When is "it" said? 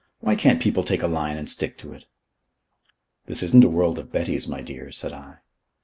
1.93-2.05